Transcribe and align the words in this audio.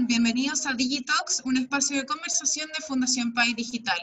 están? 0.00 0.06
Bienvenidos 0.06 0.66
a 0.66 0.74
Digitalks, 0.74 1.42
un 1.44 1.56
espacio 1.56 1.96
de 1.96 2.06
conversación 2.06 2.68
de 2.68 2.84
Fundación 2.86 3.32
País 3.32 3.56
Digital. 3.56 3.98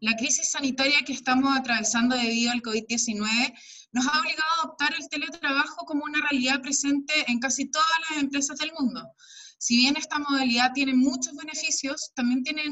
La 0.00 0.16
crisis 0.16 0.50
sanitaria 0.50 1.02
que 1.06 1.12
estamos 1.12 1.56
atravesando 1.56 2.16
debido 2.16 2.52
al 2.52 2.62
COVID-19 2.62 3.54
nos 3.92 4.06
ha 4.06 4.20
obligado 4.20 4.50
a 4.50 4.64
adoptar 4.64 4.94
el 4.98 5.08
teletrabajo 5.08 5.84
como 5.86 6.04
una 6.04 6.20
realidad 6.28 6.60
presente 6.60 7.12
en 7.28 7.38
casi 7.38 7.70
todas 7.70 7.88
las 8.10 8.22
empresas 8.22 8.58
del 8.58 8.72
mundo. 8.78 9.00
Si 9.58 9.76
bien 9.76 9.96
esta 9.96 10.18
modalidad 10.18 10.72
tiene 10.74 10.94
muchos 10.94 11.34
beneficios, 11.34 12.10
también 12.14 12.42
tiene 12.42 12.62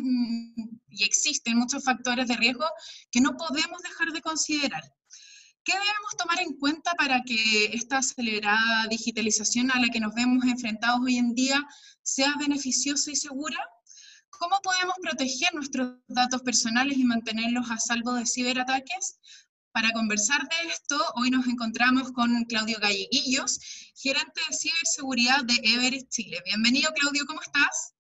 y 0.89 1.05
existen 1.05 1.57
muchos 1.57 1.85
factores 1.85 2.27
de 2.27 2.37
riesgo 2.37 2.67
que 3.11 3.21
no 3.21 3.37
podemos 3.37 3.81
dejar 3.83 4.13
de 4.13 4.23
considerar. 4.23 4.83
¿Qué 5.63 5.73
debemos 5.73 6.17
tomar 6.17 6.41
en 6.41 6.59
cuenta 6.59 6.95
para 6.95 7.23
que 7.23 7.67
esta 7.75 7.99
acelerada 7.99 8.87
digitalización 8.89 9.71
a 9.71 9.79
la 9.79 9.89
que 9.89 10.01
nos 10.01 10.15
vemos 10.15 10.45
enfrentados 10.45 11.01
hoy 11.01 11.19
en 11.19 11.35
día 11.35 11.63
sea 12.03 12.35
beneficiosa 12.39 13.11
y 13.11 13.17
segura? 13.17 13.57
¿Cómo 14.31 14.57
podemos 14.63 14.95
proteger 15.03 15.55
nuestros 15.55 15.99
datos 16.09 16.43
personales 16.43 16.97
y 16.97 17.05
mantenerlos 17.05 17.71
a 17.71 17.79
salvo 17.79 18.15
de 18.15 18.27
ciberataques? 18.27 19.19
Para 19.73 19.93
conversar 19.93 20.41
de 20.41 20.69
esto, 20.69 20.97
hoy 21.17 21.31
nos 21.31 21.47
encontramos 21.47 22.11
con 22.13 22.45
Claudio 22.45 22.79
Galleguillos, 22.81 23.93
gerente 23.95 24.41
de 24.49 24.57
ciberseguridad 24.57 25.45
de 25.45 25.55
Everest 25.63 26.09
Chile. 26.09 26.39
Bienvenido, 26.45 26.91
Claudio, 26.93 27.25
¿cómo 27.27 27.41
estás? 27.41 27.95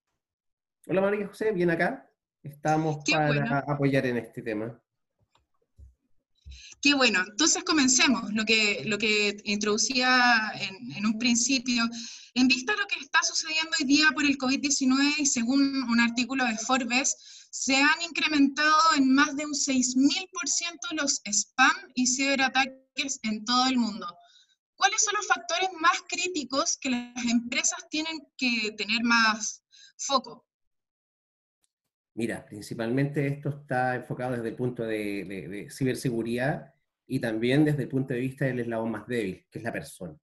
Hola, 0.87 1.01
María 1.01 1.29
José, 1.29 1.53
bien 1.53 1.71
acá. 1.71 2.11
Estamos 2.43 3.05
para 3.11 3.59
apoyar 3.61 4.07
en 4.07 4.17
este 4.17 4.43
tema. 4.43 4.83
Qué 6.83 6.95
bueno, 6.95 7.23
entonces 7.29 7.63
comencemos 7.63 8.33
lo 8.33 8.45
que, 8.47 8.83
lo 8.87 8.97
que 8.97 9.37
introducía 9.45 10.51
en, 10.55 10.93
en, 10.93 11.07
un 11.07 11.19
principio. 11.19 11.85
En 12.33 12.49
vista 12.49 12.73
de 12.73 12.81
lo 12.81 12.87
que 12.87 13.01
está 13.01 13.23
sucediendo 13.23 13.71
hoy 13.79 13.87
día 13.87 14.11
por 14.15 14.25
el 14.25 14.39
COVID-19 14.39 15.19
y 15.19 15.27
según 15.27 15.83
un 15.83 16.01
artículo 16.01 16.45
de 16.47 16.57
Forbes, 16.57 17.15
se 17.51 17.77
han 17.77 18.01
incrementado 18.03 18.95
en 18.97 19.13
más 19.13 19.37
de 19.37 19.45
un 19.45 19.53
6.000% 19.53 20.93
los 20.93 21.21
spam 21.25 21.77
y 21.95 22.07
ciberataques 22.07 23.19
en 23.25 23.45
todo 23.45 23.67
el 23.67 23.77
mundo. 23.77 24.07
¿Cuáles 24.75 25.05
son 25.05 25.15
los 25.17 25.27
factores 25.27 25.69
más 25.79 26.01
críticos 26.09 26.79
que 26.81 26.91
las 26.91 27.25
empresas 27.27 27.85
tienen 27.91 28.21
que 28.39 28.73
tener 28.79 29.03
más 29.03 29.63
foco? 29.99 30.47
Mira, 32.21 32.45
principalmente 32.45 33.27
esto 33.27 33.49
está 33.49 33.95
enfocado 33.95 34.33
desde 34.37 34.51
el 34.51 34.55
punto 34.55 34.85
de, 34.85 35.69
ciberseguridad 35.71 36.75
y 37.07 37.19
también 37.19 37.65
desde 37.65 37.85
el 37.85 37.89
punto 37.89 38.13
de 38.13 38.21
vista 38.21 38.45
del 38.45 38.61
eslabón 38.61 38.91
más 38.91 39.07
débil, 39.07 39.47
que 39.51 39.59
es 39.59 39.65
la 39.65 39.73
persona. 39.73 40.15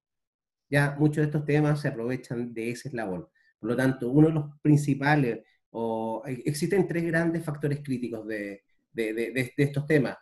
Ya 0.69 0.95
muchos 0.99 1.17
de 1.17 1.23
estos 1.23 1.43
temas 1.43 1.81
se 1.81 1.87
aprovechan 1.87 2.53
de 2.53 2.69
ese 2.69 2.89
eslabón. 2.89 3.27
Por 3.59 3.71
lo 3.71 3.75
tanto, 3.75 4.11
uno 4.11 4.27
de 4.27 4.33
los 4.35 4.45
principales, 4.61 5.39
o 5.71 6.21
existen 6.27 6.87
tres 6.87 7.03
grandes 7.03 7.43
factores 7.43 7.81
críticos 7.83 8.27
de, 8.27 8.61
de 8.91 9.53
estos 9.57 9.87
temas. 9.87 10.17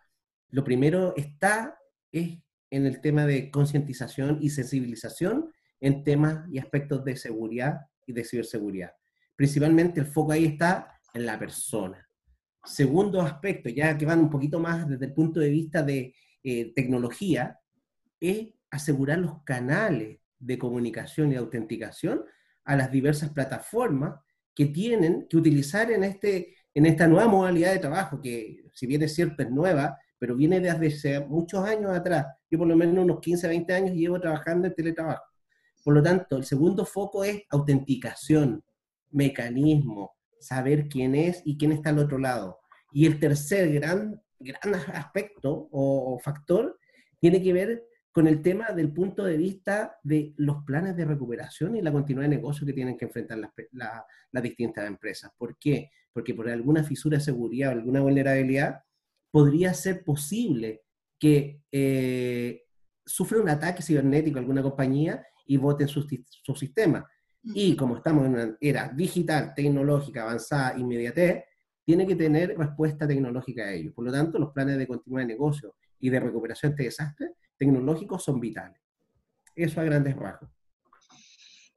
Lo 0.51 0.63
primero 0.63 1.13
está 1.17 1.77
es 2.09 2.39
en 2.69 2.85
el 2.85 3.01
tema 3.01 3.25
de 3.25 3.51
concientización 3.51 4.37
y 4.39 4.49
sensibilización 4.49 5.51
en 5.81 6.05
temas 6.05 6.47
y 6.49 6.57
aspectos 6.57 7.03
de 7.03 7.17
seguridad 7.17 7.81
y 8.07 8.13
de 8.13 8.23
ciberseguridad. 8.23 8.93
Principalmente 9.35 9.99
el 9.99 10.05
foco 10.05 10.31
ahí 10.31 10.45
está 10.45 10.94
en 11.15 11.25
la 11.25 11.39
persona. 11.39 12.07
Segundo 12.63 13.21
aspecto, 13.21 13.69
ya 13.69 13.97
que 13.97 14.05
van 14.05 14.19
un 14.19 14.29
poquito 14.29 14.59
más 14.59 14.87
desde 14.87 15.05
el 15.05 15.13
punto 15.13 15.39
de 15.39 15.49
vista 15.49 15.81
de 15.81 16.13
eh, 16.43 16.73
tecnología, 16.75 17.59
es 18.19 18.49
asegurar 18.69 19.19
los 19.19 19.43
canales 19.43 20.19
de 20.37 20.57
comunicación 20.59 21.31
y 21.31 21.35
autenticación 21.35 22.23
a 22.65 22.75
las 22.75 22.91
diversas 22.91 23.31
plataformas 23.31 24.19
que 24.53 24.67
tienen 24.67 25.27
que 25.29 25.37
utilizar 25.37 25.91
en, 25.91 26.03
este, 26.03 26.55
en 26.73 26.85
esta 26.85 27.07
nueva 27.07 27.27
modalidad 27.27 27.71
de 27.71 27.79
trabajo, 27.79 28.21
que 28.21 28.65
si 28.73 28.87
bien 28.87 29.03
es 29.03 29.13
cierto 29.13 29.43
es 29.43 29.51
nueva, 29.51 29.97
pero 30.17 30.35
viene 30.35 30.59
desde 30.59 31.25
muchos 31.25 31.63
años 31.65 31.91
atrás. 31.91 32.25
Yo 32.49 32.57
por 32.57 32.67
lo 32.67 32.75
menos 32.75 33.03
unos 33.03 33.19
15, 33.19 33.47
20 33.47 33.73
años 33.73 33.95
llevo 33.95 34.19
trabajando 34.19 34.67
en 34.67 34.73
teletrabajo. 34.73 35.23
Por 35.83 35.93
lo 35.93 36.01
tanto, 36.01 36.37
el 36.37 36.45
segundo 36.45 36.85
foco 36.85 37.23
es 37.23 37.43
autenticación, 37.49 38.63
mecanismo, 39.11 40.14
saber 40.45 40.87
quién 40.87 41.15
es 41.15 41.41
y 41.45 41.57
quién 41.57 41.71
está 41.71 41.89
al 41.89 41.99
otro 41.99 42.17
lado. 42.17 42.59
Y 42.93 43.05
el 43.05 43.19
tercer 43.19 43.71
gran, 43.73 44.21
gran 44.39 44.75
aspecto 44.93 45.67
o, 45.71 46.19
factor 46.23 46.79
tiene 47.19 47.41
que 47.41 47.53
ver 47.53 47.83
con 48.11 48.27
el 48.27 48.41
tema 48.41 48.71
del 48.71 48.93
punto 48.93 49.25
de 49.25 49.35
vista 49.35 49.97
de 50.03 50.33
los 50.37 50.63
planes 50.63 50.95
de 50.95 51.03
recuperación 51.03 51.75
y 51.75 51.81
la 51.81 51.91
continuidad 51.91 52.29
de 52.29 52.35
negocio 52.37 52.65
que 52.65 52.73
tienen 52.73 52.97
que 52.97 53.05
enfrentar 53.05 53.37
las, 53.37 53.51
las 54.31 54.43
distintas 54.43 54.87
empresas. 54.87 55.31
¿Por 55.37 55.57
qué? 55.57 55.89
Porque 56.13 56.33
por 56.33 56.47
alguna 56.47 56.83
fisura 56.83 57.17
de 57.17 57.23
seguridad 57.23 57.69
o 57.69 57.73
alguna 57.73 58.01
vulnerabilidad 58.01 58.83
podría 59.31 59.73
ser 59.73 60.03
posible 60.05 60.83
que 61.19 61.61
eh, 61.71 62.63
sufra 63.05 63.41
un 63.41 63.49
ataque 63.49 63.83
cibernético 63.83 64.39
alguna 64.39 64.61
compañía 64.61 65.25
y 65.45 65.57
voten 65.57 65.87
su, 65.87 66.07
su 66.27 66.55
sistema. 66.55 67.05
Y 67.53 67.75
como 67.75 67.97
estamos 67.97 68.25
en 68.25 68.33
una 68.33 68.57
era 68.59 68.89
digital, 68.89 69.53
tecnológica, 69.55 70.23
avanzada, 70.23 70.77
inmediatez, 70.77 71.43
tiene 71.85 72.07
que 72.07 72.15
tener 72.15 72.57
respuesta 72.57 73.07
tecnológica 73.07 73.63
a 73.63 73.73
ello. 73.73 73.93
Por 73.93 74.05
lo 74.05 74.11
tanto, 74.11 74.39
los 74.39 74.51
planes 74.51 74.77
de 74.77 74.87
continuidad 74.87 75.27
de 75.27 75.33
negocio 75.33 75.75
y 75.99 76.09
de 76.09 76.19
recuperación 76.19 76.75
de 76.75 76.85
desastres 76.85 77.31
tecnológicos 77.57 78.23
son 78.23 78.39
vitales. 78.39 78.81
Eso 79.55 79.79
a 79.79 79.83
grandes 79.83 80.15
rasgos. 80.15 80.49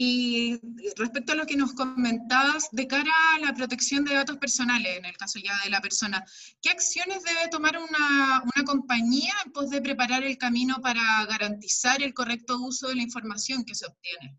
Y 0.00 0.60
respecto 0.96 1.32
a 1.32 1.34
lo 1.34 1.44
que 1.44 1.56
nos 1.56 1.72
comentabas, 1.72 2.68
de 2.70 2.86
cara 2.86 3.10
a 3.34 3.40
la 3.40 3.52
protección 3.52 4.04
de 4.04 4.14
datos 4.14 4.36
personales, 4.36 4.96
en 4.96 5.04
el 5.04 5.16
caso 5.16 5.40
ya 5.40 5.52
de 5.64 5.70
la 5.70 5.80
persona, 5.80 6.24
¿qué 6.62 6.70
acciones 6.70 7.24
debe 7.24 7.48
tomar 7.50 7.76
una, 7.76 8.42
una, 8.42 8.64
compañía 8.64 9.34
en 9.44 9.50
pos 9.50 9.70
de 9.70 9.82
preparar 9.82 10.22
el 10.22 10.38
camino 10.38 10.76
para 10.80 11.26
garantizar 11.26 12.00
el 12.00 12.14
correcto 12.14 12.58
uso 12.60 12.88
de 12.88 12.94
la 12.94 13.02
información 13.02 13.64
que 13.64 13.74
se 13.74 13.86
obtiene? 13.86 14.38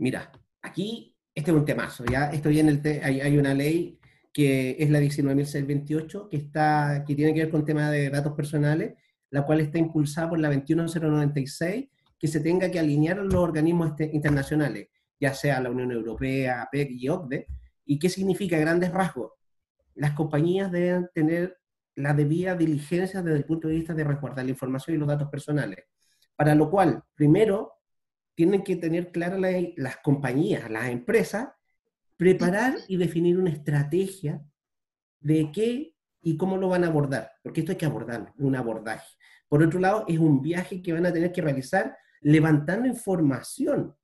Mira, 0.00 0.32
aquí 0.62 1.14
este 1.34 1.50
es 1.50 1.56
un 1.56 1.66
temazo, 1.66 2.06
¿ya? 2.06 2.30
Esto 2.30 2.48
viene 2.48 2.70
el 2.70 3.02
hay, 3.04 3.20
hay, 3.20 3.36
una 3.36 3.52
ley 3.52 3.98
que 4.32 4.76
es 4.78 4.88
la 4.88 4.98
19.628 4.98 6.28
que, 6.30 6.38
está, 6.38 7.04
que 7.06 7.14
tiene 7.14 7.34
que 7.34 7.40
ver 7.40 7.50
con 7.50 7.66
tema 7.66 7.90
de 7.90 8.08
datos 8.08 8.32
personales, 8.32 8.94
la 9.28 9.44
cual 9.44 9.60
está 9.60 9.76
impulsada 9.78 10.30
por 10.30 10.38
la 10.38 10.48
21096, 10.48 11.88
que 12.18 12.28
se 12.28 12.40
tenga 12.40 12.70
que 12.70 12.78
alinear 12.78 13.18
los 13.18 13.34
organismos 13.34 13.90
este, 13.90 14.10
internacionales, 14.14 14.88
ya 15.20 15.34
sea 15.34 15.60
la 15.60 15.70
Unión 15.70 15.92
Europea, 15.92 16.62
APEC 16.62 16.90
y 16.92 17.08
OCDE. 17.10 17.46
¿Y 17.84 17.98
qué 17.98 18.08
significa 18.08 18.56
grandes 18.58 18.92
rasgos? 18.92 19.32
Las 19.96 20.12
compañías 20.12 20.72
deben 20.72 21.10
tener 21.12 21.58
la 21.94 22.14
debida 22.14 22.56
diligencia 22.56 23.20
desde 23.20 23.36
el 23.36 23.44
punto 23.44 23.68
de 23.68 23.74
vista 23.74 23.92
de 23.92 24.04
resguardar 24.04 24.46
la 24.46 24.52
información 24.52 24.96
y 24.96 24.98
los 24.98 25.08
datos 25.08 25.28
personales. 25.28 25.84
Para 26.34 26.54
lo 26.54 26.70
cual, 26.70 27.02
primero, 27.14 27.79
tienen 28.34 28.62
que 28.62 28.76
tener 28.76 29.12
claras 29.12 29.40
las 29.76 29.96
compañías, 29.98 30.70
las 30.70 30.88
empresas, 30.88 31.48
preparar 32.16 32.74
y 32.88 32.96
definir 32.96 33.38
una 33.38 33.50
estrategia 33.50 34.42
de 35.20 35.50
qué 35.52 35.94
y 36.22 36.36
cómo 36.36 36.56
lo 36.56 36.68
van 36.68 36.84
a 36.84 36.88
abordar, 36.88 37.30
porque 37.42 37.60
esto 37.60 37.72
hay 37.72 37.78
que 37.78 37.86
abordarlo, 37.86 38.32
un 38.38 38.56
abordaje. 38.56 39.16
Por 39.48 39.62
otro 39.62 39.80
lado, 39.80 40.04
es 40.06 40.18
un 40.18 40.40
viaje 40.40 40.82
que 40.82 40.92
van 40.92 41.06
a 41.06 41.12
tener 41.12 41.32
que 41.32 41.42
realizar 41.42 41.96
levantando 42.20 42.86
información 42.86 43.94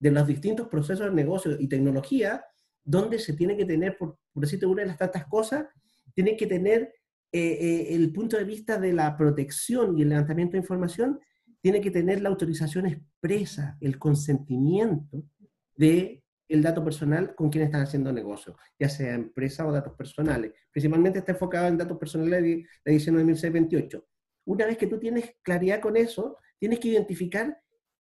de 0.00 0.10
los 0.10 0.26
distintos 0.26 0.68
procesos 0.68 1.06
de 1.06 1.12
negocio 1.12 1.56
y 1.58 1.68
tecnología, 1.68 2.44
donde 2.84 3.18
se 3.18 3.34
tiene 3.34 3.56
que 3.56 3.64
tener, 3.64 3.98
por, 3.98 4.18
decirte 4.34 4.66
una 4.66 4.82
de 4.82 4.88
las 4.88 4.98
tantas 4.98 5.26
cosas, 5.26 5.66
tiene 6.14 6.36
que 6.36 6.46
tener 6.46 6.94
eh, 7.30 7.58
eh, 7.60 7.86
el 7.90 8.12
punto 8.12 8.36
de 8.36 8.44
vista 8.44 8.78
de 8.78 8.92
la 8.92 9.16
protección 9.16 9.98
y 9.98 10.02
el 10.02 10.08
levantamiento 10.08 10.52
de 10.52 10.58
información 10.58 11.20
tiene 11.68 11.82
que 11.82 11.90
tener 11.90 12.22
la 12.22 12.30
autorización 12.30 12.86
expresa, 12.86 13.76
el 13.82 13.98
consentimiento 13.98 15.22
de 15.76 16.24
el 16.48 16.62
dato 16.62 16.82
personal 16.82 17.34
con 17.34 17.50
quien 17.50 17.64
están 17.64 17.82
haciendo 17.82 18.10
negocio, 18.10 18.56
ya 18.78 18.88
sea 18.88 19.12
empresa 19.12 19.66
o 19.66 19.70
datos 19.70 19.92
personales. 19.92 20.54
Principalmente 20.70 21.18
está 21.18 21.32
enfocado 21.32 21.68
en 21.68 21.76
datos 21.76 21.98
personales 21.98 22.42
de 22.42 22.66
la 22.86 22.92
edición 22.92 23.16
9628. 23.16 24.02
Una 24.46 24.64
vez 24.64 24.78
que 24.78 24.86
tú 24.86 24.98
tienes 24.98 25.36
claridad 25.42 25.78
con 25.82 25.98
eso, 25.98 26.38
tienes 26.58 26.78
que 26.78 26.88
identificar 26.88 27.60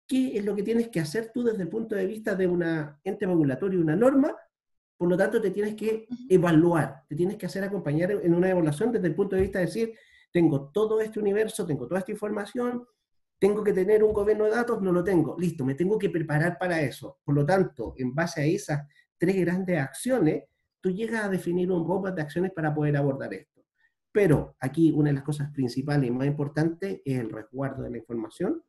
qué 0.06 0.38
es 0.38 0.44
lo 0.44 0.54
que 0.54 0.64
tienes 0.64 0.90
que 0.90 1.00
hacer 1.00 1.32
tú 1.34 1.42
desde 1.42 1.64
el 1.64 1.70
punto 1.70 1.96
de 1.96 2.08
vista 2.08 2.36
de 2.36 2.48
un 2.48 2.62
ente 3.06 3.26
regulatorio, 3.26 3.80
una 3.80 3.96
norma, 3.96 4.36
por 4.98 5.08
lo 5.08 5.16
tanto 5.16 5.42
te 5.42 5.52
tienes 5.52 5.76
que 5.76 6.10
evaluar, 6.28 7.06
te 7.08 7.16
tienes 7.16 7.38
que 7.38 7.46
hacer 7.46 7.64
acompañar 7.64 8.12
en 8.12 8.34
una 8.34 8.50
evaluación 8.50 8.92
desde 8.92 9.08
el 9.08 9.16
punto 9.16 9.38
de 9.38 9.44
vista 9.44 9.60
de 9.60 9.68
decir, 9.68 9.94
tengo 10.34 10.72
todo 10.74 11.00
este 11.00 11.22
universo, 11.22 11.66
tengo 11.66 11.88
toda 11.88 12.02
esta 12.02 12.12
información, 12.12 12.86
¿Tengo 13.40 13.64
que 13.64 13.74
tener 13.74 14.04
un 14.04 14.14
gobierno 14.14 14.46
de 14.46 14.52
datos? 14.52 14.82
No 14.82 14.92
lo 14.92 15.04
tengo. 15.04 15.36
Listo, 15.38 15.66
me 15.66 15.76
tengo 15.76 15.98
que 16.00 16.10
preparar 16.10 16.58
para 16.58 16.82
eso. 16.82 17.20
Por 17.24 17.36
lo 17.36 17.46
tanto, 17.46 17.94
en 17.98 18.14
base 18.14 18.42
a 18.42 18.46
esas 18.46 18.88
tres 19.18 19.36
grandes 19.38 19.80
acciones, 19.80 20.46
tú 20.82 20.90
llegas 20.92 21.26
a 21.26 21.30
definir 21.30 21.72
un 21.72 21.88
roadmap 21.88 22.16
de 22.16 22.22
acciones 22.22 22.52
para 22.52 22.74
poder 22.74 22.96
abordar 22.98 23.34
esto. 23.34 23.66
Pero 24.12 24.56
aquí 24.60 24.92
una 24.92 25.10
de 25.10 25.16
las 25.16 25.24
cosas 25.24 25.52
principales 25.52 26.08
y 26.08 26.12
más 26.12 26.28
importantes 26.28 27.02
es 27.04 27.20
el 27.20 27.30
resguardo 27.30 27.84
de 27.84 27.90
la 27.90 27.98
información, 27.98 28.64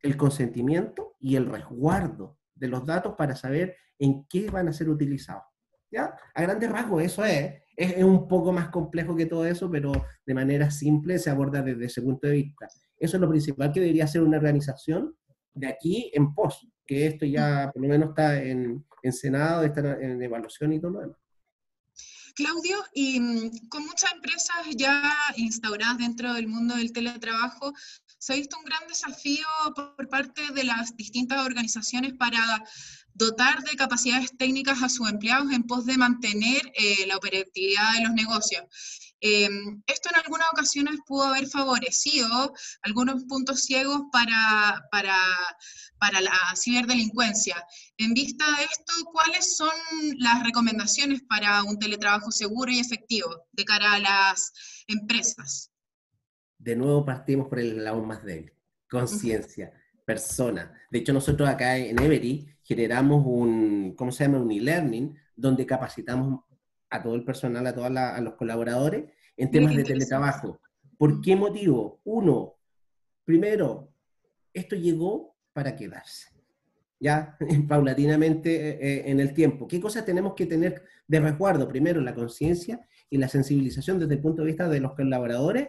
el 0.00 0.16
consentimiento 0.16 1.16
y 1.18 1.34
el 1.34 1.46
resguardo 1.46 2.38
de 2.54 2.68
los 2.68 2.86
datos 2.86 3.14
para 3.16 3.34
saber 3.34 3.76
en 3.98 4.26
qué 4.28 4.50
van 4.50 4.68
a 4.68 4.72
ser 4.72 4.88
utilizados. 4.88 5.42
¿Ya? 5.90 6.14
A 6.34 6.42
grandes 6.42 6.70
rasgos 6.70 7.02
eso 7.02 7.24
es. 7.24 7.54
es. 7.76 8.04
un 8.04 8.28
poco 8.28 8.52
más 8.52 8.68
complejo 8.68 9.16
que 9.16 9.26
todo 9.26 9.44
eso, 9.44 9.70
pero 9.70 9.92
de 10.24 10.34
manera 10.34 10.70
simple 10.70 11.18
se 11.18 11.30
aborda 11.30 11.62
desde 11.62 11.86
ese 11.86 12.02
punto 12.02 12.26
de 12.26 12.34
vista. 12.34 12.68
Eso 13.04 13.16
es 13.16 13.20
lo 13.20 13.28
principal 13.28 13.70
que 13.70 13.80
debería 13.80 14.06
ser 14.06 14.22
una 14.22 14.38
organización 14.38 15.14
de 15.52 15.68
aquí 15.68 16.10
en 16.14 16.34
pos, 16.34 16.66
que 16.86 17.06
esto 17.06 17.26
ya 17.26 17.70
por 17.72 17.82
lo 17.82 17.88
menos 17.88 18.08
está 18.10 18.42
en, 18.42 18.84
en 19.02 19.12
Senado, 19.12 19.62
está 19.62 19.80
en 20.00 20.22
evaluación 20.22 20.72
y 20.72 20.80
todo 20.80 20.92
lo 20.92 21.00
demás. 21.00 21.18
Claudio, 22.34 22.82
y 22.94 23.20
mm, 23.20 23.68
con 23.68 23.84
muchas 23.84 24.12
empresas 24.12 24.56
ya 24.74 25.14
instauradas 25.36 25.98
dentro 25.98 26.32
del 26.32 26.48
mundo 26.48 26.74
del 26.74 26.92
teletrabajo, 26.92 27.72
se 28.18 28.32
ha 28.32 28.36
visto 28.36 28.58
un 28.58 28.64
gran 28.64 28.88
desafío 28.88 29.46
por 29.74 30.08
parte 30.08 30.42
de 30.52 30.64
las 30.64 30.96
distintas 30.96 31.44
organizaciones 31.44 32.14
para 32.14 32.40
dotar 33.12 33.62
de 33.62 33.76
capacidades 33.76 34.36
técnicas 34.36 34.82
a 34.82 34.88
sus 34.88 35.08
empleados 35.08 35.52
en 35.52 35.62
pos 35.62 35.86
de 35.86 35.96
mantener 35.96 36.72
eh, 36.74 37.06
la 37.06 37.16
operatividad 37.16 37.92
de 37.94 38.04
los 38.04 38.14
negocios. 38.14 38.64
Eh, 39.26 39.48
esto 39.86 40.10
en 40.10 40.20
algunas 40.22 40.48
ocasiones 40.52 40.96
pudo 41.06 41.22
haber 41.22 41.46
favorecido 41.46 42.52
algunos 42.82 43.24
puntos 43.24 43.62
ciegos 43.62 44.02
para, 44.12 44.86
para, 44.90 45.16
para 45.98 46.20
la 46.20 46.36
ciberdelincuencia. 46.54 47.56
En 47.96 48.12
vista 48.12 48.44
de 48.58 48.64
esto, 48.64 48.92
¿cuáles 49.10 49.56
son 49.56 49.72
las 50.18 50.44
recomendaciones 50.44 51.22
para 51.26 51.62
un 51.62 51.78
teletrabajo 51.78 52.30
seguro 52.30 52.70
y 52.70 52.80
efectivo 52.80 53.46
de 53.52 53.64
cara 53.64 53.94
a 53.94 53.98
las 53.98 54.52
empresas? 54.88 55.70
De 56.58 56.76
nuevo 56.76 57.06
partimos 57.06 57.48
por 57.48 57.60
el 57.60 57.82
lado 57.82 58.04
más 58.04 58.22
débil, 58.24 58.52
conciencia, 58.90 59.72
persona. 60.04 60.70
De 60.90 60.98
hecho, 60.98 61.14
nosotros 61.14 61.48
acá 61.48 61.78
en 61.78 61.98
Every 61.98 62.46
generamos 62.62 63.24
un, 63.24 63.94
¿cómo 63.96 64.12
se 64.12 64.24
llama? 64.24 64.40
Un 64.40 64.52
e-learning, 64.52 65.18
donde 65.34 65.64
capacitamos 65.64 66.44
a 66.90 67.02
todo 67.02 67.14
el 67.14 67.24
personal, 67.24 67.66
a 67.66 67.74
todos 67.74 67.90
los 68.22 68.34
colaboradores 68.34 69.04
en 69.36 69.50
temas 69.50 69.74
de 69.74 69.84
teletrabajo. 69.84 70.60
¿Por 70.96 71.20
qué 71.20 71.36
motivo? 71.36 72.00
Uno, 72.04 72.54
primero, 73.24 73.92
esto 74.52 74.76
llegó 74.76 75.36
para 75.52 75.74
quedarse, 75.76 76.28
ya 77.00 77.36
paulatinamente 77.68 78.54
eh, 78.54 78.78
eh, 78.80 79.02
en 79.06 79.20
el 79.20 79.34
tiempo. 79.34 79.66
¿Qué 79.66 79.80
cosas 79.80 80.04
tenemos 80.04 80.34
que 80.34 80.46
tener 80.46 80.84
de 81.06 81.20
resguardo? 81.20 81.68
Primero, 81.68 82.00
la 82.00 82.14
conciencia 82.14 82.86
y 83.10 83.18
la 83.18 83.28
sensibilización 83.28 83.98
desde 83.98 84.14
el 84.14 84.20
punto 84.20 84.42
de 84.42 84.48
vista 84.48 84.68
de 84.68 84.80
los 84.80 84.94
colaboradores, 84.94 85.68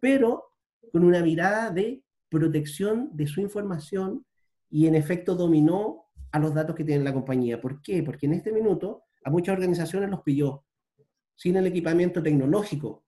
pero 0.00 0.44
con 0.92 1.04
una 1.04 1.22
mirada 1.22 1.70
de 1.70 2.02
protección 2.28 3.10
de 3.12 3.26
su 3.26 3.40
información 3.40 4.24
y 4.70 4.86
en 4.86 4.94
efecto 4.94 5.34
dominó 5.34 6.04
a 6.32 6.38
los 6.38 6.52
datos 6.52 6.74
que 6.74 6.84
tiene 6.84 7.04
la 7.04 7.12
compañía. 7.12 7.60
¿Por 7.60 7.80
qué? 7.80 8.02
Porque 8.02 8.26
en 8.26 8.34
este 8.34 8.52
minuto 8.52 9.04
a 9.24 9.30
muchas 9.30 9.54
organizaciones 9.54 10.10
los 10.10 10.22
pilló 10.22 10.64
sin 11.34 11.56
el 11.56 11.66
equipamiento 11.66 12.22
tecnológico. 12.22 13.04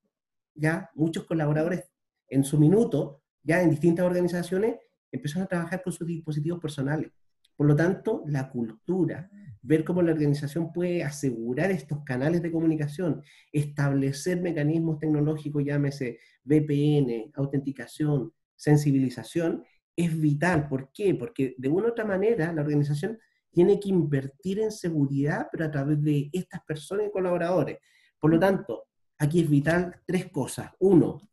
Ya 0.54 0.90
muchos 0.94 1.24
colaboradores 1.24 1.84
en 2.28 2.42
su 2.42 2.58
minuto, 2.58 3.22
ya 3.42 3.62
en 3.62 3.70
distintas 3.70 4.06
organizaciones, 4.06 4.76
empezaron 5.12 5.44
a 5.44 5.48
trabajar 5.48 5.82
con 5.82 5.92
sus 5.92 6.06
dispositivos 6.06 6.58
personales. 6.60 7.12
Por 7.54 7.66
lo 7.66 7.76
tanto, 7.76 8.22
la 8.26 8.50
cultura, 8.50 9.30
ver 9.62 9.84
cómo 9.84 10.02
la 10.02 10.12
organización 10.12 10.72
puede 10.72 11.02
asegurar 11.02 11.70
estos 11.70 12.02
canales 12.04 12.42
de 12.42 12.52
comunicación, 12.52 13.22
establecer 13.52 14.40
mecanismos 14.40 14.98
tecnológicos, 14.98 15.64
llámese 15.64 16.18
VPN, 16.44 17.32
autenticación, 17.34 18.32
sensibilización, 18.54 19.64
es 19.94 20.20
vital. 20.20 20.68
¿Por 20.68 20.92
qué? 20.92 21.14
Porque 21.14 21.54
de 21.58 21.68
una 21.68 21.88
u 21.88 21.90
otra 21.90 22.04
manera 22.04 22.52
la 22.52 22.62
organización 22.62 23.18
tiene 23.50 23.80
que 23.80 23.88
invertir 23.88 24.60
en 24.60 24.70
seguridad, 24.70 25.48
pero 25.50 25.64
a 25.64 25.70
través 25.70 26.02
de 26.02 26.28
estas 26.32 26.62
personas 26.64 27.06
y 27.06 27.10
colaboradores. 27.10 27.78
Por 28.18 28.30
lo 28.30 28.38
tanto, 28.38 28.84
aquí 29.18 29.40
es 29.40 29.48
vital 29.48 30.00
tres 30.06 30.30
cosas. 30.30 30.72
Uno, 30.78 31.30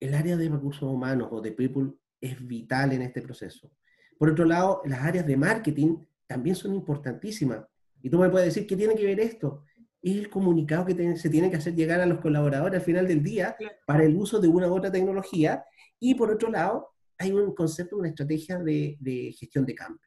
el 0.00 0.14
área 0.14 0.36
de 0.36 0.48
recursos 0.48 0.82
humanos 0.82 1.28
o 1.30 1.40
de 1.40 1.52
people 1.52 1.92
es 2.20 2.44
vital 2.46 2.92
en 2.92 3.02
este 3.02 3.22
proceso. 3.22 3.70
Por 4.18 4.30
otro 4.30 4.44
lado, 4.44 4.82
las 4.84 5.02
áreas 5.02 5.26
de 5.26 5.36
marketing 5.36 5.98
también 6.26 6.56
son 6.56 6.74
importantísimas. 6.74 7.64
Y 8.02 8.10
tú 8.10 8.18
me 8.18 8.30
puedes 8.30 8.54
decir, 8.54 8.66
¿qué 8.66 8.76
tiene 8.76 8.94
que 8.94 9.04
ver 9.04 9.20
esto? 9.20 9.64
Es 10.02 10.16
el 10.16 10.30
comunicado 10.30 10.86
que 10.86 11.16
se 11.16 11.28
tiene 11.28 11.50
que 11.50 11.56
hacer 11.56 11.74
llegar 11.74 12.00
a 12.00 12.06
los 12.06 12.20
colaboradores 12.20 12.80
al 12.80 12.84
final 12.84 13.08
del 13.08 13.22
día 13.22 13.56
para 13.86 14.04
el 14.04 14.16
uso 14.16 14.40
de 14.40 14.48
una 14.48 14.68
u 14.68 14.76
otra 14.76 14.92
tecnología. 14.92 15.64
Y 15.98 16.14
por 16.14 16.30
otro 16.30 16.50
lado, 16.50 16.90
hay 17.18 17.32
un 17.32 17.54
concepto, 17.54 17.96
una 17.96 18.08
estrategia 18.08 18.58
de, 18.58 19.34
gestión 19.38 19.64
de 19.64 19.74
cambio, 19.74 20.06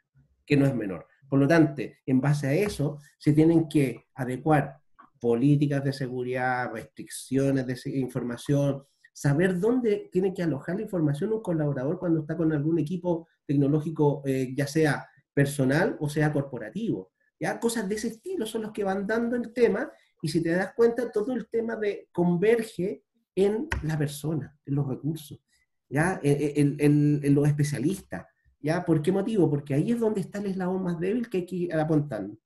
que 0.49 0.57
no 0.57 0.65
es 0.65 0.73
menor. 0.73 1.05
Por 1.29 1.39
lo 1.39 1.47
tanto, 1.47 1.83
en 2.07 2.19
base 2.19 2.47
a 2.47 2.53
eso, 2.53 2.97
se 3.19 3.33
tienen 3.33 3.69
que 3.69 4.07
adecuar 4.15 4.79
políticas 5.21 5.83
de 5.83 5.93
seguridad, 5.93 6.71
restricciones 6.73 7.67
de 7.67 7.99
información, 7.99 8.83
saber 9.13 9.59
dónde 9.59 10.09
tiene 10.11 10.33
que 10.33 10.41
alojar 10.41 10.77
la 10.77 10.81
información 10.81 11.33
un 11.33 11.43
colaborador 11.43 11.99
cuando 11.99 12.21
está 12.21 12.35
con 12.35 12.51
algún 12.51 12.79
equipo 12.79 13.27
tecnológico, 13.45 14.23
eh, 14.25 14.53
ya 14.55 14.65
sea 14.65 15.07
personal 15.31 15.95
o 15.99 16.09
sea 16.09 16.33
corporativo. 16.33 17.11
¿ya? 17.39 17.59
Cosas 17.59 17.87
de 17.87 17.95
ese 17.95 18.07
estilo 18.07 18.47
son 18.47 18.63
los 18.63 18.71
que 18.71 18.83
van 18.83 19.05
dando 19.05 19.35
el 19.35 19.53
tema 19.53 19.91
y 20.21 20.29
si 20.29 20.41
te 20.41 20.49
das 20.49 20.73
cuenta, 20.75 21.11
todo 21.11 21.33
el 21.33 21.47
tema 21.47 21.75
de 21.75 22.09
converge 22.11 23.03
en 23.35 23.67
la 23.83 23.97
persona, 23.97 24.57
en 24.65 24.75
los 24.75 24.87
recursos. 24.87 25.39
¿ya? 25.87 26.19
En, 26.23 27.35
los 27.35 27.47
especialistas. 27.47 28.25
¿Ya? 28.61 28.85
¿Por 28.85 29.01
qué 29.01 29.11
motivo? 29.11 29.49
Porque 29.49 29.73
ahí 29.73 29.91
es 29.91 29.99
donde 29.99 30.21
está 30.21 30.39
el 30.39 30.47
eslabón 30.47 30.83
más 30.83 30.99
débil 30.99 31.29
que 31.29 31.37
hay 31.37 31.45
que 31.45 31.55
ir 31.55 31.73
apuntando. 31.73 32.37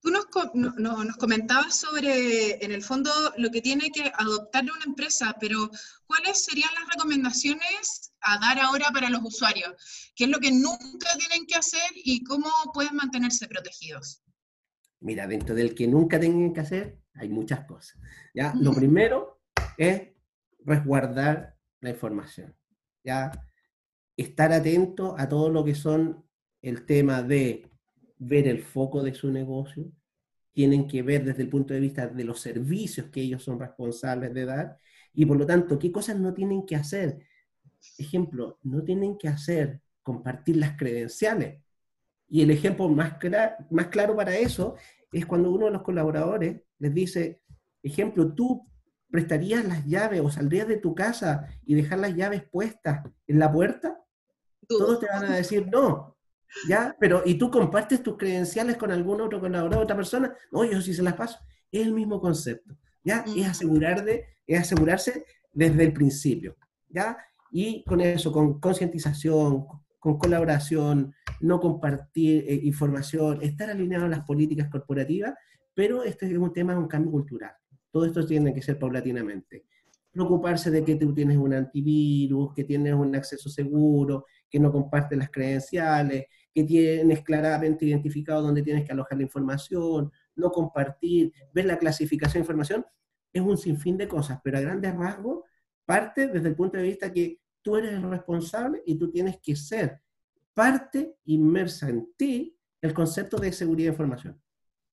Tú 0.00 0.10
nos, 0.10 0.26
nos, 0.54 1.16
comentabas 1.16 1.74
sobre, 1.74 2.64
en 2.64 2.70
el 2.70 2.82
fondo, 2.82 3.10
lo 3.36 3.50
que 3.50 3.60
tiene 3.60 3.90
que 3.90 4.12
adoptar 4.16 4.62
una 4.62 4.84
empresa, 4.86 5.36
pero 5.40 5.68
¿cuáles 6.06 6.44
serían 6.44 6.70
las 6.74 6.88
recomendaciones 6.94 8.12
a 8.20 8.38
dar 8.38 8.60
ahora 8.60 8.90
para 8.92 9.10
los 9.10 9.22
usuarios? 9.22 10.12
¿Qué 10.14 10.24
es 10.24 10.30
lo 10.30 10.38
que 10.38 10.52
nunca 10.52 11.08
tienen 11.18 11.46
que 11.46 11.56
hacer 11.56 11.90
y 11.96 12.22
cómo 12.22 12.48
pueden 12.72 12.94
mantenerse 12.94 13.48
protegidos? 13.48 14.22
Mira, 15.00 15.26
dentro 15.26 15.54
del 15.54 15.74
que 15.74 15.88
nunca 15.88 16.18
tienen 16.20 16.52
que 16.52 16.60
hacer, 16.60 16.98
hay 17.14 17.28
muchas 17.28 17.64
cosas. 17.66 17.98
¿ya? 18.34 18.52
Lo 18.54 18.72
primero 18.72 19.40
es 19.76 20.10
resguardar 20.64 21.56
la 21.80 21.90
información. 21.90 22.56
¿ya? 23.02 23.32
Estar 24.18 24.52
atento 24.52 25.14
a 25.18 25.26
todo 25.30 25.48
lo 25.48 25.64
que 25.64 25.74
son 25.74 26.26
el 26.60 26.84
tema 26.84 27.22
de 27.22 27.70
ver 28.18 28.46
el 28.48 28.62
foco 28.62 29.02
de 29.02 29.14
su 29.14 29.32
negocio, 29.32 29.90
tienen 30.52 30.86
que 30.86 31.02
ver 31.02 31.24
desde 31.24 31.42
el 31.42 31.48
punto 31.48 31.72
de 31.72 31.80
vista 31.80 32.06
de 32.06 32.24
los 32.24 32.40
servicios 32.40 33.06
que 33.06 33.22
ellos 33.22 33.42
son 33.42 33.58
responsables 33.58 34.34
de 34.34 34.44
dar 34.44 34.76
y 35.14 35.24
por 35.24 35.38
lo 35.38 35.46
tanto, 35.46 35.78
¿qué 35.78 35.90
cosas 35.90 36.18
no 36.18 36.34
tienen 36.34 36.66
que 36.66 36.76
hacer? 36.76 37.20
Ejemplo, 37.96 38.58
no 38.62 38.82
tienen 38.82 39.16
que 39.16 39.28
hacer 39.28 39.80
compartir 40.02 40.56
las 40.56 40.76
credenciales. 40.76 41.62
Y 42.28 42.42
el 42.42 42.50
ejemplo 42.50 42.88
más, 42.90 43.14
más 43.70 43.86
claro 43.86 44.14
para 44.14 44.36
eso 44.36 44.74
es 45.12 45.24
cuando 45.24 45.50
uno 45.50 45.66
de 45.66 45.72
los 45.72 45.82
colaboradores 45.82 46.60
les 46.78 46.92
dice, 46.92 47.40
ejemplo, 47.82 48.34
tú 48.34 48.68
¿Prestarías 49.10 49.64
las 49.64 49.86
llaves 49.86 50.20
o 50.20 50.30
saldrías 50.30 50.68
de 50.68 50.76
tu 50.76 50.94
casa 50.94 51.46
y 51.64 51.74
dejar 51.74 51.98
las 51.98 52.14
llaves 52.14 52.42
puestas 52.42 53.02
en 53.26 53.38
la 53.38 53.50
puerta? 53.50 53.98
Todos 54.68 55.00
te 55.00 55.06
van 55.06 55.24
a 55.24 55.36
decir 55.36 55.66
no. 55.66 56.16
¿Ya? 56.68 56.96
Pero, 56.98 57.22
¿y 57.24 57.34
tú 57.34 57.50
compartes 57.50 58.02
tus 58.02 58.16
credenciales 58.16 58.76
con 58.76 58.90
algún 58.90 59.20
otro 59.20 59.40
colaborador, 59.40 59.84
otra 59.84 59.96
persona? 59.96 60.34
No, 60.50 60.64
yo 60.64 60.80
sí 60.80 60.94
se 60.94 61.02
las 61.02 61.14
paso. 61.14 61.38
Es 61.70 61.86
el 61.86 61.92
mismo 61.92 62.20
concepto. 62.20 62.76
¿Ya? 63.04 63.24
Es, 63.36 63.46
asegurar 63.46 64.04
de, 64.04 64.24
es 64.46 64.60
asegurarse 64.60 65.24
desde 65.52 65.84
el 65.84 65.92
principio. 65.92 66.56
¿Ya? 66.88 67.18
Y 67.50 67.84
con 67.84 68.00
eso, 68.00 68.32
con 68.32 68.60
concientización, 68.60 69.66
con 69.98 70.18
colaboración, 70.18 71.14
no 71.40 71.60
compartir 71.60 72.44
eh, 72.46 72.60
información, 72.62 73.40
estar 73.42 73.70
alineado 73.70 74.06
a 74.06 74.08
las 74.08 74.24
políticas 74.24 74.68
corporativas, 74.68 75.34
pero 75.74 76.02
este 76.02 76.26
es 76.26 76.36
un 76.36 76.52
tema 76.52 76.72
de 76.72 76.80
un 76.80 76.88
cambio 76.88 77.12
cultural. 77.12 77.52
Todo 77.90 78.04
esto 78.04 78.24
tiene 78.26 78.54
que 78.54 78.62
ser 78.62 78.78
paulatinamente. 78.78 79.64
Preocuparse 80.10 80.70
de 80.70 80.84
que 80.84 80.96
tú 80.96 81.14
tienes 81.14 81.36
un 81.36 81.54
antivirus, 81.54 82.52
que 82.54 82.64
tienes 82.64 82.94
un 82.94 83.14
acceso 83.14 83.48
seguro, 83.48 84.26
que 84.50 84.58
no 84.58 84.72
compartes 84.72 85.18
las 85.18 85.30
credenciales, 85.30 86.26
que 86.54 86.64
tienes 86.64 87.22
claramente 87.22 87.84
identificado 87.84 88.42
dónde 88.42 88.62
tienes 88.62 88.84
que 88.84 88.92
alojar 88.92 89.18
la 89.18 89.24
información, 89.24 90.10
no 90.36 90.50
compartir, 90.50 91.32
ver 91.52 91.66
la 91.66 91.78
clasificación 91.78 92.40
de 92.40 92.44
información, 92.44 92.86
es 93.32 93.42
un 93.42 93.58
sinfín 93.58 93.96
de 93.96 94.08
cosas, 94.08 94.40
pero 94.42 94.58
a 94.58 94.60
grandes 94.60 94.94
rasgos 94.94 95.44
parte 95.84 96.28
desde 96.28 96.48
el 96.48 96.54
punto 96.54 96.76
de 96.76 96.84
vista 96.84 97.12
que 97.12 97.40
tú 97.62 97.76
eres 97.76 97.92
el 97.92 98.08
responsable 98.08 98.82
y 98.86 98.98
tú 98.98 99.10
tienes 99.10 99.38
que 99.42 99.56
ser 99.56 100.00
parte 100.54 101.16
inmersa 101.24 101.88
en 101.88 102.12
ti 102.16 102.56
el 102.80 102.92
concepto 102.92 103.38
de 103.38 103.52
seguridad 103.52 103.88
de 103.88 103.92
información 103.92 104.40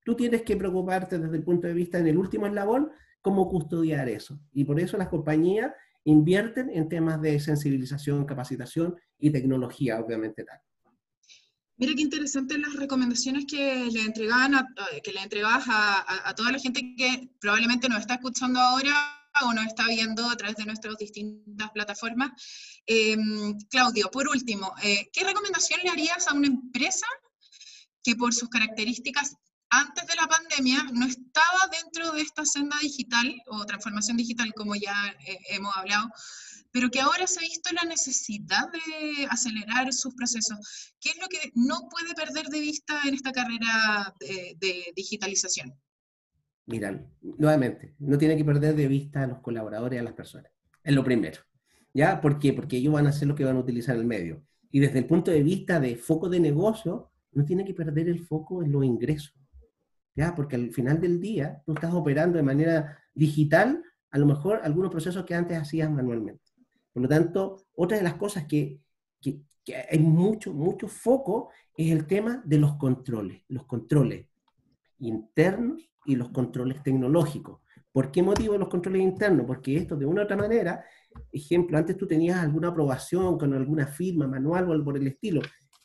tú 0.06 0.14
tienes 0.14 0.42
que 0.42 0.56
preocuparte 0.56 1.18
desde 1.18 1.36
el 1.36 1.42
punto 1.42 1.66
de 1.66 1.74
vista 1.74 1.98
en 1.98 2.06
el 2.06 2.16
último 2.16 2.46
eslabón, 2.46 2.92
cómo 3.20 3.48
custodiar 3.48 4.08
eso. 4.08 4.38
Y 4.52 4.64
por 4.64 4.78
eso 4.78 4.96
las 4.96 5.08
compañías 5.08 5.72
invierten 6.06 6.70
en 6.70 6.88
temas 6.88 7.20
de 7.20 7.38
sensibilización, 7.40 8.24
capacitación 8.24 8.96
y 9.18 9.30
tecnología, 9.30 9.98
obviamente. 9.98 10.44
Mira 11.78 11.92
qué 11.94 12.02
interesantes 12.02 12.58
las 12.58 12.74
recomendaciones 12.74 13.44
que 13.44 13.88
le 13.92 14.02
entregaban 14.02 14.52
que 15.02 15.12
le 15.12 15.20
entregabas 15.20 15.64
a, 15.68 16.32
toda 16.34 16.52
la 16.52 16.58
gente 16.58 16.94
que 16.96 17.28
probablemente 17.40 17.88
nos 17.88 18.00
está 18.00 18.14
escuchando 18.14 18.60
ahora 18.60 18.94
o 19.42 19.52
nos 19.52 19.66
está 19.66 19.86
viendo 19.88 20.30
a 20.30 20.36
través 20.36 20.56
de 20.56 20.64
nuestras 20.64 20.96
distintas 20.96 21.70
plataformas. 21.72 22.30
Em, 22.86 23.58
Claudio, 23.68 24.08
por 24.10 24.28
último, 24.28 24.72
eh, 24.82 25.10
¿qué 25.12 25.24
recomendación 25.24 25.80
le 25.82 25.90
harías 25.90 26.28
a 26.28 26.34
una 26.34 26.46
empresa 26.46 27.06
que 28.02 28.14
por 28.14 28.32
sus 28.32 28.48
características 28.48 29.36
antes 29.70 30.06
de 30.06 30.14
la 30.14 30.28
pandemia 30.28 30.78
no 30.92 31.06
estaba 31.06 31.68
dentro 31.82 32.12
de 32.12 32.22
esta 32.22 32.44
senda 32.44 32.76
digital 32.80 33.34
o 33.46 33.64
transformación 33.64 34.16
digital, 34.16 34.52
como 34.54 34.74
ya 34.74 34.94
eh, 35.26 35.38
hemos 35.50 35.76
hablado, 35.76 36.08
pero 36.72 36.90
que 36.90 37.00
ahora 37.00 37.26
se 37.26 37.40
ha 37.40 37.42
visto 37.42 37.70
la 37.72 37.88
necesidad 37.88 38.70
de 38.70 39.26
acelerar 39.30 39.92
sus 39.92 40.14
procesos. 40.14 40.94
¿Qué 41.00 41.10
es 41.10 41.16
lo 41.18 41.26
que 41.28 41.50
no 41.54 41.88
puede 41.88 42.14
perder 42.14 42.46
de 42.46 42.60
vista 42.60 43.00
en 43.06 43.14
esta 43.14 43.32
carrera 43.32 44.14
de, 44.20 44.92
digitalización? 44.94 45.74
Mira, 46.66 47.02
nuevamente, 47.22 47.94
no 47.98 48.18
tiene 48.18 48.36
que 48.36 48.44
perder 48.44 48.74
de 48.74 48.88
vista 48.88 49.22
a 49.22 49.26
los 49.26 49.40
colaboradores, 49.40 50.00
a 50.00 50.02
las 50.02 50.12
personas. 50.12 50.52
Es 50.82 50.94
lo 50.94 51.02
primero. 51.02 51.40
¿Ya? 51.94 52.20
¿Por 52.20 52.38
qué? 52.38 52.52
Porque 52.52 52.76
ellos 52.76 52.92
van 52.92 53.06
a 53.06 53.10
hacer 53.10 53.26
lo 53.26 53.34
que 53.34 53.44
van 53.44 53.56
a 53.56 53.60
utilizar 53.60 53.96
el 53.96 54.04
medio. 54.04 54.44
Y 54.70 54.80
desde 54.80 54.98
el 54.98 55.06
punto 55.06 55.30
de 55.30 55.42
vista 55.42 55.80
de 55.80 55.96
foco 55.96 56.28
de 56.28 56.40
negocio, 56.40 57.10
no 57.32 57.44
tiene 57.44 57.64
que 57.64 57.72
perder 57.72 58.08
el 58.08 58.26
foco 58.26 58.62
en 58.62 58.72
los 58.72 58.84
ingresos. 58.84 59.32
¿Ya? 60.16 60.34
Porque 60.34 60.56
al 60.56 60.70
final 60.72 61.00
del 61.00 61.20
día, 61.20 61.62
tú 61.64 61.74
estás 61.74 61.92
operando 61.92 62.38
de 62.38 62.42
manera 62.42 62.98
digital, 63.14 63.82
a 64.10 64.18
lo 64.18 64.26
mejor 64.26 64.60
algunos 64.64 64.90
procesos 64.90 65.24
que 65.24 65.34
antes 65.34 65.58
hacías 65.58 65.90
manualmente. 65.90 66.42
Por 66.92 67.02
lo 67.02 67.08
tanto, 67.08 67.66
otra 67.74 67.98
de 67.98 68.02
las 68.02 68.14
cosas 68.14 68.46
que, 68.46 68.80
hay 69.90 69.98
mucho, 69.98 70.54
mucho 70.54 70.88
foco 70.88 71.50
es 71.76 71.90
el 71.90 72.06
tema 72.06 72.40
de 72.46 72.58
los 72.58 72.76
controles, 72.76 73.42
los 73.48 73.66
controles 73.66 74.26
internos 75.00 75.90
y 76.06 76.16
los 76.16 76.30
controles 76.30 76.82
tecnológicos. 76.82 77.60
¿Por 77.92 78.10
qué 78.10 78.22
motivo 78.22 78.56
los 78.56 78.68
controles 78.68 79.02
internos? 79.02 79.44
Porque 79.46 79.76
esto 79.76 79.96
de 79.96 80.06
una 80.06 80.22
u 80.22 80.24
otra 80.24 80.36
manera, 80.36 80.84
ejemplo, 81.32 81.76
antes 81.76 81.96
tú 81.96 82.06
tenías 82.06 82.38
alguna 82.38 82.68
aprobación 82.68 83.36
con 83.36 83.52
alguna 83.52 83.86
firma 83.86 84.26
manual 84.26 84.70
o 84.70 84.72
algo 84.72 84.84
por 84.84 84.96
el 84.96 85.06
estilo, 85.06 85.42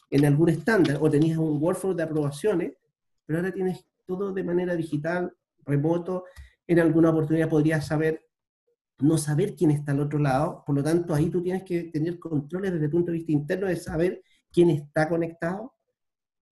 en 0.09 0.25
algún 0.25 0.49
estándar, 0.49 0.97
o 1.01 1.09
tenías 1.09 1.37
un 1.37 1.61
workflow 1.61 1.93
de 1.93 2.03
aprobaciones, 2.03 2.73
pero 3.25 3.39
ahora 3.39 3.51
tienes 3.51 3.85
todo 4.17 4.33
de 4.33 4.43
manera 4.43 4.75
digital, 4.75 5.33
remoto, 5.65 6.25
en 6.67 6.79
alguna 6.79 7.09
oportunidad 7.09 7.49
podrías 7.49 7.85
saber 7.85 8.25
no 8.99 9.17
saber 9.17 9.55
quién 9.55 9.71
está 9.71 9.91
al 9.91 9.99
otro 9.99 10.19
lado, 10.19 10.63
por 10.65 10.75
lo 10.75 10.83
tanto 10.83 11.13
ahí 11.13 11.29
tú 11.29 11.41
tienes 11.41 11.63
que 11.63 11.85
tener 11.85 12.19
controles 12.19 12.71
desde 12.71 12.85
el 12.85 12.91
punto 12.91 13.11
de 13.11 13.17
vista 13.17 13.31
interno 13.31 13.67
de 13.67 13.75
saber 13.75 14.21
quién 14.51 14.69
está 14.69 15.09
conectado, 15.09 15.73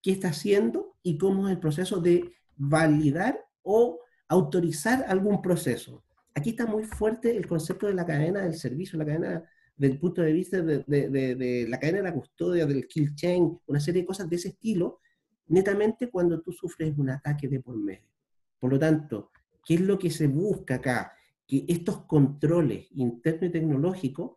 qué 0.01 0.11
está 0.11 0.29
haciendo 0.29 0.97
y 1.03 1.17
cómo 1.17 1.47
es 1.47 1.53
el 1.53 1.59
proceso 1.59 1.99
de 1.99 2.33
validar 2.55 3.39
o 3.61 3.99
autorizar 4.27 5.05
algún 5.07 5.41
proceso. 5.41 6.03
Aquí 6.35 6.51
está 6.51 6.65
muy 6.65 6.83
fuerte 6.83 7.35
el 7.35 7.47
concepto 7.47 7.87
de 7.87 7.93
la 7.93 8.05
cadena 8.05 8.41
del 8.41 8.55
servicio, 8.55 8.97
la 8.97 9.05
cadena 9.05 9.43
del 9.75 9.97
punto 9.97 10.21
de 10.21 10.33
vista 10.33 10.61
de, 10.61 11.65
la 11.67 11.79
cadena 11.79 11.99
de 11.99 12.03
la 12.03 12.13
custodia, 12.13 12.65
del 12.65 12.87
kill 12.87 13.15
chain, 13.15 13.59
una 13.67 13.79
serie 13.79 14.01
de 14.01 14.07
cosas 14.07 14.29
de 14.29 14.35
ese 14.35 14.49
estilo, 14.49 14.99
netamente 15.49 16.09
cuando 16.09 16.41
tú 16.41 16.51
sufres 16.51 16.97
un 16.97 17.09
ataque 17.09 17.47
de 17.47 17.59
por 17.59 17.75
medio. 17.77 18.07
Por 18.59 18.71
lo 18.71 18.79
tanto, 18.79 19.31
¿qué 19.65 19.75
es 19.75 19.81
lo 19.81 19.99
que 19.99 20.09
se 20.09 20.27
busca 20.27 20.75
acá? 20.75 21.13
que 21.49 21.65
estos 21.67 22.05
controles 22.05 22.87
internos 22.91 23.49
y 23.49 23.51
tecnológicos 23.51 24.33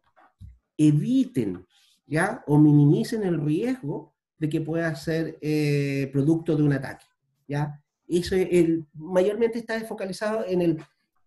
eviten 0.78 1.66
¿ya? 2.06 2.42
o 2.46 2.58
minimicen 2.58 3.22
el 3.22 3.38
riesgo 3.38 4.14
de 4.38 4.48
que 4.48 4.62
pueda 4.62 4.94
ser 4.96 5.38
eh, 5.42 6.08
producto 6.10 6.56
de 6.56 6.62
un 6.62 6.72
ataque. 6.72 7.04
¿ya? 7.46 7.78
Eso 8.08 8.34
el, 8.34 8.86
mayormente 8.94 9.58
está 9.58 9.78
focalizado 9.80 10.46
en 10.46 10.62
el 10.62 10.78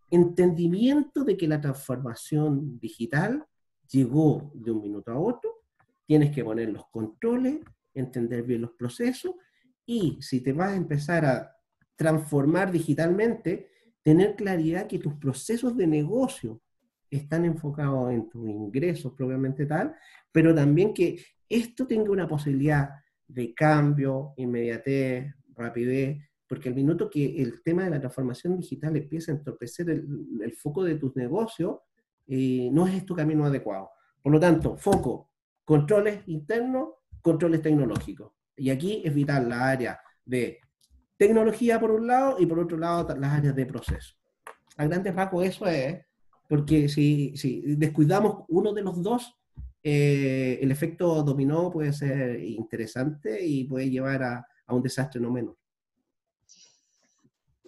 entendimiento 0.09 1.23
de 1.23 1.37
que 1.37 1.47
la 1.47 1.61
transformación 1.61 2.79
digital 2.79 3.45
llegó 3.87 4.51
de 4.55 4.71
un 4.71 4.81
minuto 4.81 5.11
a 5.11 5.19
otro, 5.19 5.61
tienes 6.07 6.33
que 6.33 6.43
poner 6.43 6.69
los 6.69 6.87
controles, 6.87 7.59
entender 7.93 8.41
bien 8.41 8.61
los 8.61 8.71
procesos 8.71 9.35
y 9.85 10.17
si 10.21 10.41
te 10.41 10.53
vas 10.53 10.73
a 10.73 10.75
empezar 10.75 11.25
a 11.25 11.55
transformar 11.95 12.71
digitalmente, 12.71 13.69
tener 14.03 14.35
claridad 14.35 14.87
que 14.87 14.99
tus 14.99 15.13
procesos 15.15 15.75
de 15.77 15.87
negocio 15.87 16.61
están 17.09 17.45
enfocados 17.45 18.11
en 18.11 18.29
tus 18.29 18.47
ingresos 18.49 19.13
propiamente 19.13 19.65
tal, 19.65 19.95
pero 20.31 20.53
también 20.53 20.93
que 20.93 21.23
esto 21.47 21.87
tenga 21.87 22.11
una 22.11 22.27
posibilidad 22.27 22.89
de 23.27 23.53
cambio, 23.53 24.33
inmediatez, 24.37 25.33
rapidez, 25.55 26.17
porque 26.47 26.69
al 26.69 26.75
minuto 26.75 27.09
que 27.09 27.41
el 27.41 27.63
tema 27.63 27.83
de 27.83 27.89
la 27.91 27.99
transformación 27.99 28.57
digital 28.57 28.95
empieza 28.95 29.31
a 29.31 29.35
entorpecer 29.35 29.89
el, 29.89 30.53
foco 30.53 30.83
de 30.83 30.95
tus 30.95 31.15
negocios, 31.15 31.79
eh, 32.27 32.69
no 32.71 32.87
es 32.87 33.05
tu 33.05 33.15
camino 33.15 33.45
adecuado. 33.45 33.89
Por 34.21 34.31
lo 34.31 34.39
tanto, 34.39 34.77
foco, 34.77 35.31
controles 35.63 36.21
internos, 36.27 36.89
controles 37.21 37.61
tecnológicos. 37.61 38.34
Y 38.57 38.69
aquí 38.69 39.01
es 39.03 39.13
vital 39.13 39.49
la 39.49 39.69
área 39.69 39.99
de 40.23 40.59
tecnología 41.17 41.79
por 41.79 41.91
un 41.91 42.07
lado 42.07 42.37
y 42.39 42.45
por 42.45 42.59
otro 42.59 42.77
lado 42.77 43.15
las 43.15 43.33
áreas 43.33 43.55
de 43.55 43.65
proceso. 43.65 44.15
A 44.77 44.85
grandes 44.85 45.15
rasgos 45.15 45.45
eso 45.45 45.67
es, 45.67 46.05
porque 46.47 46.89
si, 46.89 47.35
si 47.35 47.61
descuidamos 47.75 48.45
uno 48.49 48.73
de 48.73 48.81
los 48.81 49.01
dos, 49.01 49.33
eh, 49.83 50.59
el 50.61 50.71
efecto 50.71 51.23
dominó 51.23 51.69
puede 51.71 51.93
ser 51.93 52.43
interesante 52.43 53.45
y 53.45 53.65
puede 53.65 53.89
llevar 53.89 54.23
a, 54.23 54.47
a 54.67 54.73
un 54.73 54.81
desastre 54.81 55.21
no 55.21 55.31
menor. 55.31 55.57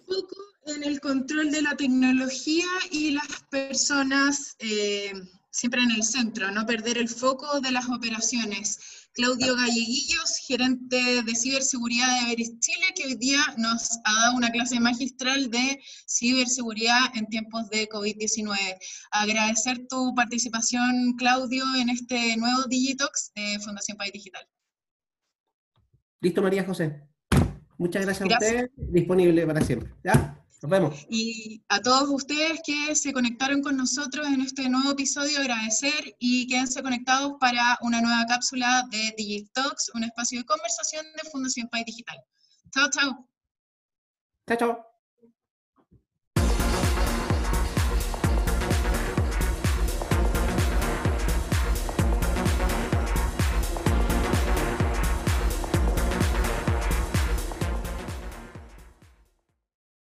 Poco 0.06 0.36
en 0.66 0.84
el 0.84 1.00
control 1.00 1.50
de 1.50 1.62
la 1.62 1.76
tecnología 1.76 2.66
y 2.90 3.12
las 3.12 3.42
personas 3.50 4.56
eh, 4.58 5.12
siempre 5.58 5.82
en 5.82 5.90
el 5.90 6.04
centro, 6.04 6.52
no 6.52 6.64
perder 6.66 6.98
el 6.98 7.08
foco 7.08 7.60
de 7.60 7.72
las 7.72 7.88
operaciones. 7.88 9.10
Claudio 9.12 9.56
Galleguillos, 9.56 10.38
gerente 10.46 11.24
de 11.24 11.34
ciberseguridad 11.34 12.06
de 12.06 12.32
Everest 12.32 12.60
Chile, 12.60 12.86
que 12.94 13.06
hoy 13.06 13.16
día 13.16 13.40
nos 13.56 13.98
ha 14.04 14.14
dado 14.14 14.36
una 14.36 14.50
clase 14.50 14.78
magistral 14.78 15.50
de 15.50 15.80
ciberseguridad 16.06 17.00
en 17.16 17.26
tiempos 17.26 17.68
de 17.70 17.88
COVID-19. 17.88 18.56
Agradecer 19.10 19.88
tu 19.88 20.14
participación, 20.14 21.14
Claudio, 21.18 21.64
en 21.76 21.90
este 21.90 22.36
nuevo 22.36 22.62
Digitox 22.68 23.32
de 23.34 23.58
Fundación 23.58 23.96
País 23.96 24.12
Digital. 24.12 24.46
Listo, 26.20 26.40
María 26.40 26.64
José. 26.64 27.02
Muchas 27.78 28.04
gracias, 28.04 28.28
gracias. 28.28 28.52
a 28.52 28.64
usted, 28.66 28.70
disponible 28.76 29.44
para 29.44 29.60
siempre. 29.62 29.92
¿Ya? 30.04 30.37
Nos 30.60 30.70
vemos. 30.70 31.06
Y 31.08 31.62
a 31.68 31.80
todos 31.80 32.08
ustedes 32.08 32.60
que 32.64 32.94
se 32.96 33.12
conectaron 33.12 33.62
con 33.62 33.76
nosotros 33.76 34.26
en 34.26 34.40
este 34.40 34.68
nuevo 34.68 34.90
episodio, 34.90 35.38
agradecer 35.38 36.16
y 36.18 36.48
quédense 36.48 36.82
conectados 36.82 37.34
para 37.38 37.78
una 37.82 38.00
nueva 38.00 38.26
cápsula 38.26 38.84
de 38.90 39.14
Digitalks, 39.16 39.92
un 39.94 40.04
espacio 40.04 40.40
de 40.40 40.46
conversación 40.46 41.06
de 41.22 41.30
Fundación 41.30 41.68
País 41.68 41.84
Digital. 41.86 42.18
Chao, 42.74 42.88
chao. 42.90 43.28
Chao, 44.48 44.56
chao. 44.58 44.87